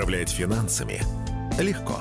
[0.00, 1.02] Управлять финансами
[1.60, 1.98] легко.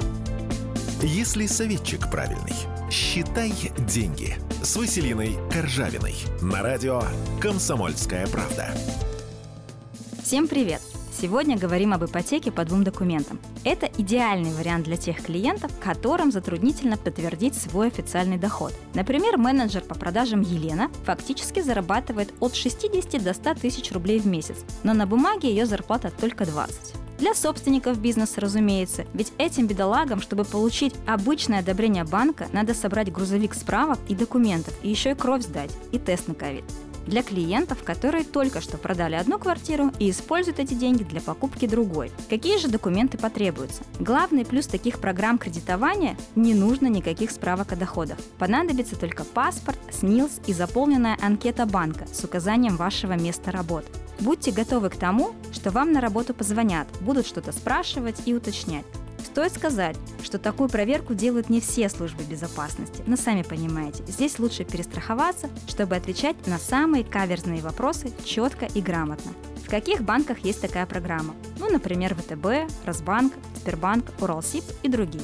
[1.02, 2.56] Если советчик правильный.
[2.90, 7.04] Считай деньги с Василиной Коржавиной на радио
[7.42, 8.70] «Комсомольская правда».
[10.24, 10.82] Всем привет!
[11.12, 13.38] Сегодня говорим об ипотеке по двум документам.
[13.66, 18.74] Это идеальный вариант для тех клиентов, которым затруднительно подтвердить свой официальный доход.
[18.94, 24.56] Например, менеджер по продажам Елена фактически зарабатывает от 60 до 100 тысяч рублей в месяц,
[24.84, 27.09] но на бумаге ее зарплата только 20.
[27.20, 33.54] Для собственников бизнеса, разумеется, ведь этим бедолагам, чтобы получить обычное одобрение банка, надо собрать грузовик
[33.54, 36.64] справок и документов, и еще и кровь сдать, и тест на ковид
[37.10, 42.12] для клиентов, которые только что продали одну квартиру и используют эти деньги для покупки другой.
[42.30, 43.84] Какие же документы потребуются?
[44.00, 48.18] Главный плюс таких программ кредитования– не нужно никаких справок о доходах.
[48.38, 53.90] Понадобится только паспорт, СНИЛС и заполненная анкета банка с указанием вашего места работы.
[54.20, 58.86] Будьте готовы к тому, что вам на работу позвонят, будут что-то спрашивать и уточнять.
[59.24, 64.66] Стоит сказать, что такую проверку делают не все службы безопасности, но сами понимаете, здесь лучше
[64.66, 69.32] перестраховаться, чтобы отвечать на самые каверзные вопросы четко и грамотно.
[69.70, 71.36] В каких банках есть такая программа?
[71.60, 75.24] Ну, например, ВТБ, Росбанк, Сбербанк, Уралсиб и другие.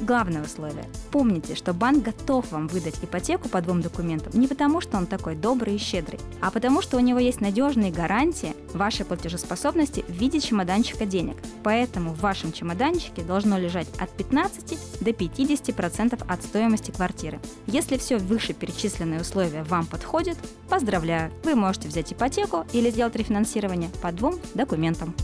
[0.00, 0.84] Главное условие.
[1.12, 5.36] Помните, что банк готов вам выдать ипотеку по двум документам не потому, что он такой
[5.36, 10.40] добрый и щедрый, а потому, что у него есть надежные гарантии вашей платежеспособности в виде
[10.40, 11.36] чемоданчика денег.
[11.62, 17.40] Поэтому в вашем чемоданчике должно лежать от 15 до 50% от стоимости квартиры.
[17.66, 24.12] Если все вышеперечисленные условия вам подходят, поздравляю, вы можете взять ипотеку или сделать рефинансирование по
[24.12, 25.14] двум документам.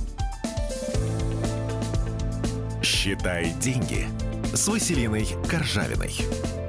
[2.82, 4.06] Считай деньги
[4.54, 6.59] с Василиной Коржавиной.